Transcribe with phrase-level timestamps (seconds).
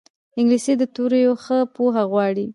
[0.39, 2.45] انګلیسي د توریو ښه پوهه غواړي